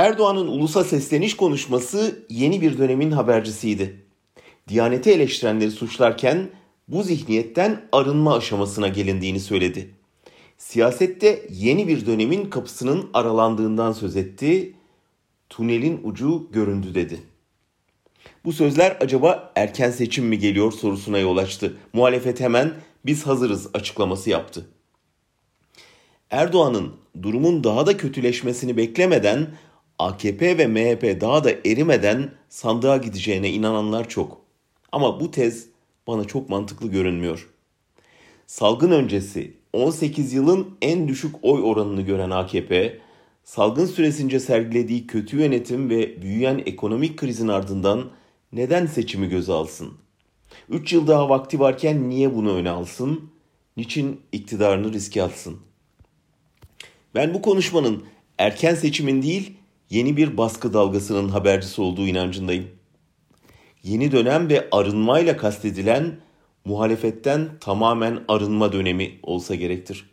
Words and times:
Erdoğan'ın 0.00 0.46
ulusa 0.46 0.84
sesleniş 0.84 1.36
konuşması 1.36 2.26
yeni 2.30 2.60
bir 2.60 2.78
dönemin 2.78 3.10
habercisiydi. 3.10 4.04
Diyaneti 4.68 5.10
eleştirenleri 5.10 5.70
suçlarken 5.70 6.48
bu 6.88 7.02
zihniyetten 7.02 7.88
arınma 7.92 8.36
aşamasına 8.36 8.88
gelindiğini 8.88 9.40
söyledi. 9.40 9.94
Siyasette 10.58 11.46
yeni 11.50 11.88
bir 11.88 12.06
dönemin 12.06 12.50
kapısının 12.50 13.10
aralandığından 13.14 13.92
söz 13.92 14.16
etti. 14.16 14.74
Tünelin 15.48 16.00
ucu 16.04 16.48
göründü 16.52 16.94
dedi. 16.94 17.20
Bu 18.44 18.52
sözler 18.52 18.96
acaba 19.00 19.52
erken 19.56 19.90
seçim 19.90 20.26
mi 20.26 20.38
geliyor 20.38 20.72
sorusuna 20.72 21.18
yol 21.18 21.36
açtı. 21.36 21.76
Muhalefet 21.92 22.40
hemen 22.40 22.74
biz 23.06 23.26
hazırız 23.26 23.68
açıklaması 23.74 24.30
yaptı. 24.30 24.66
Erdoğan'ın 26.30 26.92
durumun 27.22 27.64
daha 27.64 27.86
da 27.86 27.96
kötüleşmesini 27.96 28.76
beklemeden 28.76 29.46
AKP 30.00 30.58
ve 30.58 30.66
MHP 30.66 31.20
daha 31.20 31.44
da 31.44 31.50
erimeden 31.50 32.30
sandığa 32.48 32.96
gideceğine 32.96 33.50
inananlar 33.50 34.08
çok. 34.08 34.40
Ama 34.92 35.20
bu 35.20 35.30
tez 35.30 35.66
bana 36.06 36.24
çok 36.24 36.48
mantıklı 36.48 36.90
görünmüyor. 36.90 37.48
Salgın 38.46 38.90
öncesi 38.90 39.56
18 39.72 40.32
yılın 40.32 40.68
en 40.82 41.08
düşük 41.08 41.34
oy 41.42 41.62
oranını 41.62 42.02
gören 42.02 42.30
AKP, 42.30 42.98
salgın 43.44 43.86
süresince 43.86 44.40
sergilediği 44.40 45.06
kötü 45.06 45.40
yönetim 45.40 45.90
ve 45.90 46.22
büyüyen 46.22 46.62
ekonomik 46.66 47.16
krizin 47.16 47.48
ardından 47.48 48.10
neden 48.52 48.86
seçimi 48.86 49.28
göze 49.28 49.52
alsın? 49.52 49.92
3 50.68 50.92
yıl 50.92 51.06
daha 51.06 51.28
vakti 51.28 51.60
varken 51.60 52.08
niye 52.08 52.34
bunu 52.34 52.54
öne 52.54 52.70
alsın? 52.70 53.30
Niçin 53.76 54.20
iktidarını 54.32 54.92
riske 54.92 55.22
atsın? 55.22 55.56
Ben 57.14 57.34
bu 57.34 57.42
konuşmanın 57.42 58.04
erken 58.38 58.74
seçimin 58.74 59.22
değil, 59.22 59.59
yeni 59.90 60.16
bir 60.16 60.36
baskı 60.36 60.74
dalgasının 60.74 61.28
habercisi 61.28 61.82
olduğu 61.82 62.06
inancındayım. 62.06 62.68
Yeni 63.82 64.12
dönem 64.12 64.48
ve 64.48 64.68
arınmayla 64.72 65.36
kastedilen 65.36 66.20
muhalefetten 66.64 67.48
tamamen 67.60 68.24
arınma 68.28 68.72
dönemi 68.72 69.18
olsa 69.22 69.54
gerektir. 69.54 70.10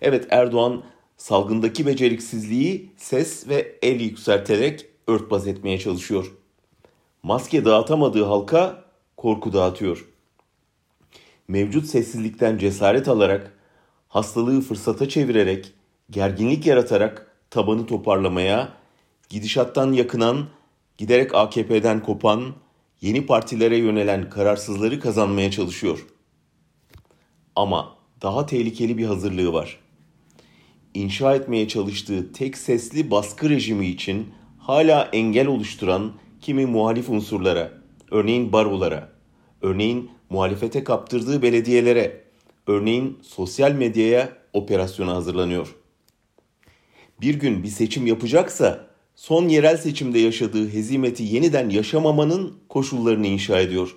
Evet 0.00 0.26
Erdoğan 0.30 0.82
salgındaki 1.16 1.86
beceriksizliği 1.86 2.90
ses 2.96 3.48
ve 3.48 3.78
el 3.82 4.00
yükselterek 4.00 4.86
örtbas 5.06 5.46
etmeye 5.46 5.78
çalışıyor. 5.78 6.32
Maske 7.22 7.64
dağıtamadığı 7.64 8.24
halka 8.24 8.84
korku 9.16 9.52
dağıtıyor. 9.52 10.08
Mevcut 11.48 11.86
sessizlikten 11.86 12.58
cesaret 12.58 13.08
alarak, 13.08 13.52
hastalığı 14.08 14.60
fırsata 14.60 15.08
çevirerek, 15.08 15.72
gerginlik 16.10 16.66
yaratarak 16.66 17.25
tabanı 17.50 17.86
toparlamaya, 17.86 18.72
gidişattan 19.30 19.92
yakınan, 19.92 20.46
giderek 20.98 21.34
AKP'den 21.34 22.02
kopan, 22.02 22.54
yeni 23.00 23.26
partilere 23.26 23.76
yönelen 23.76 24.30
kararsızları 24.30 25.00
kazanmaya 25.00 25.50
çalışıyor. 25.50 26.06
Ama 27.56 27.96
daha 28.22 28.46
tehlikeli 28.46 28.98
bir 28.98 29.06
hazırlığı 29.06 29.52
var. 29.52 29.78
İnşa 30.94 31.34
etmeye 31.34 31.68
çalıştığı 31.68 32.32
tek 32.32 32.58
sesli 32.58 33.10
baskı 33.10 33.50
rejimi 33.50 33.86
için 33.86 34.28
hala 34.58 35.08
engel 35.12 35.46
oluşturan 35.46 36.12
kimi 36.40 36.66
muhalif 36.66 37.10
unsurlara, 37.10 37.72
örneğin 38.10 38.52
barolara, 38.52 39.12
örneğin 39.62 40.10
muhalefete 40.30 40.84
kaptırdığı 40.84 41.42
belediyelere, 41.42 42.24
örneğin 42.66 43.18
sosyal 43.22 43.72
medyaya 43.72 44.32
operasyona 44.52 45.14
hazırlanıyor. 45.14 45.76
Bir 47.20 47.34
gün 47.34 47.62
bir 47.62 47.68
seçim 47.68 48.06
yapacaksa 48.06 48.86
son 49.14 49.48
yerel 49.48 49.76
seçimde 49.76 50.18
yaşadığı 50.18 50.68
hezimeti 50.72 51.22
yeniden 51.22 51.70
yaşamamanın 51.70 52.58
koşullarını 52.68 53.26
inşa 53.26 53.60
ediyor. 53.60 53.96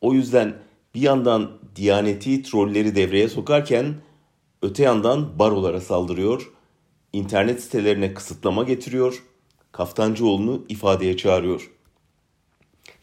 O 0.00 0.14
yüzden 0.14 0.54
bir 0.94 1.00
yandan 1.00 1.50
Diyaneti 1.76 2.42
trolleri 2.42 2.94
devreye 2.94 3.28
sokarken 3.28 3.94
öte 4.62 4.82
yandan 4.82 5.38
barolara 5.38 5.80
saldırıyor, 5.80 6.50
internet 7.12 7.62
sitelerine 7.62 8.14
kısıtlama 8.14 8.62
getiriyor, 8.62 9.22
Kaftancıoğlu'nu 9.72 10.64
ifadeye 10.68 11.16
çağırıyor. 11.16 11.70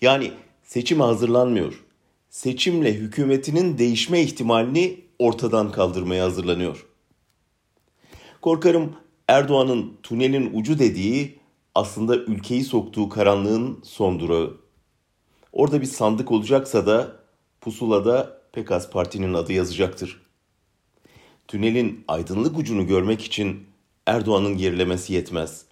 Yani 0.01 0.31
seçime 0.63 1.03
hazırlanmıyor. 1.03 1.83
Seçimle 2.29 2.93
hükümetinin 2.93 3.77
değişme 3.77 4.21
ihtimalini 4.21 4.99
ortadan 5.19 5.71
kaldırmaya 5.71 6.23
hazırlanıyor. 6.23 6.85
Korkarım 8.41 8.95
Erdoğan'ın 9.27 9.97
tünelin 10.03 10.49
ucu 10.53 10.79
dediği 10.79 11.39
aslında 11.75 12.15
ülkeyi 12.15 12.63
soktuğu 12.63 13.09
karanlığın 13.09 13.79
son 13.83 14.19
durağı. 14.19 14.57
Orada 15.53 15.81
bir 15.81 15.85
sandık 15.85 16.31
olacaksa 16.31 16.87
da 16.87 17.15
pusulada 17.61 18.41
pek 18.51 18.71
az 18.71 18.89
partinin 18.89 19.33
adı 19.33 19.53
yazacaktır. 19.53 20.21
Tünelin 21.47 22.03
aydınlık 22.07 22.57
ucunu 22.57 22.87
görmek 22.87 23.21
için 23.21 23.67
Erdoğan'ın 24.05 24.57
gerilemesi 24.57 25.13
yetmez. 25.13 25.65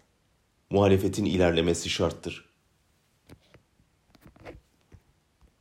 Muhalefetin 0.70 1.26
ilerlemesi 1.26 1.90
şarttır. 1.90 2.45